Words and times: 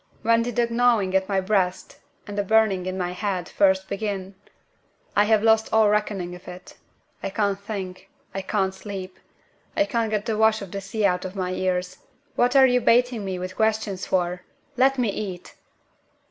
When 0.23 0.41
did 0.41 0.55
the 0.55 0.65
gnawing 0.67 1.13
in 1.13 1.23
my 1.29 1.39
breast, 1.41 1.99
and 2.25 2.35
the 2.35 2.41
burning 2.41 2.87
in 2.87 2.97
my 2.97 3.11
head, 3.11 3.47
first 3.47 3.87
begin? 3.87 4.33
I 5.15 5.25
have 5.25 5.43
lost 5.43 5.69
all 5.71 5.89
reckoning 5.89 6.33
of 6.33 6.47
it. 6.47 6.75
I 7.21 7.29
can't 7.29 7.59
think; 7.59 8.09
I 8.33 8.41
can't 8.41 8.73
sleep; 8.73 9.19
I 9.77 9.85
can't 9.85 10.09
get 10.09 10.25
the 10.25 10.39
wash 10.39 10.63
of 10.63 10.71
the 10.71 10.81
sea 10.81 11.05
out 11.05 11.23
of 11.23 11.35
my 11.35 11.51
ears. 11.53 11.99
What 12.35 12.55
are 12.55 12.65
you 12.65 12.81
baiting 12.81 13.23
me 13.23 13.37
with 13.37 13.55
questions 13.55 14.07
for? 14.07 14.41
Let 14.75 14.97
me 14.97 15.09
eat!" 15.09 15.53